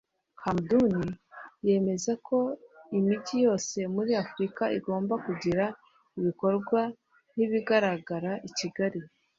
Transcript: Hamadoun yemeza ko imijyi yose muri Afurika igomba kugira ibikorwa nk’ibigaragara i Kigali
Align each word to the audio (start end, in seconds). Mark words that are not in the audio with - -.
Hamadoun 0.43 1.09
yemeza 1.67 2.11
ko 2.27 2.37
imijyi 2.97 3.35
yose 3.45 3.77
muri 3.95 4.11
Afurika 4.23 4.63
igomba 4.77 5.13
kugira 5.25 5.65
ibikorwa 6.19 6.79
nk’ibigaragara 7.33 8.31
i 8.49 8.51
Kigali 8.57 8.99